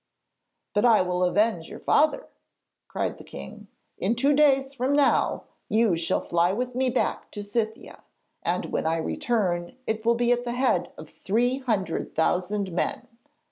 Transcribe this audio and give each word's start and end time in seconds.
'But 0.73 0.83
I 0.83 1.03
will 1.03 1.23
avenge 1.23 1.69
your 1.69 1.77
father,' 1.79 2.25
cried 2.87 3.19
the 3.19 3.23
king. 3.23 3.67
'In 3.99 4.15
two 4.15 4.33
days 4.33 4.73
from 4.73 4.95
now 4.95 5.43
you 5.69 5.95
shall 5.95 6.21
fly 6.21 6.51
with 6.51 6.73
me 6.73 6.89
back 6.89 7.29
to 7.33 7.43
Scythia, 7.43 8.03
and 8.41 8.65
when 8.71 8.87
I 8.87 8.97
return 8.97 9.75
it 9.85 10.03
will 10.03 10.15
be 10.15 10.31
at 10.31 10.43
the 10.43 10.53
head 10.53 10.91
of 10.97 11.07
three 11.07 11.59
hundred 11.59 12.15
thousand 12.15 12.71
men.' 12.71 13.07